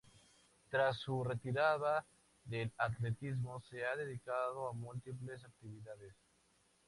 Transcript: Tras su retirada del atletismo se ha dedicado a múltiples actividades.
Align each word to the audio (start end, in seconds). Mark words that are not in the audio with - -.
Tras 0.71 0.97
su 0.97 1.23
retirada 1.23 2.03
del 2.45 2.71
atletismo 2.79 3.61
se 3.69 3.85
ha 3.85 3.95
dedicado 3.95 4.67
a 4.67 4.73
múltiples 4.73 5.43
actividades. 5.43 6.15